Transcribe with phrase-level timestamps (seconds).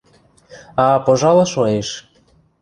[0.83, 1.89] –А пожалы шоэш...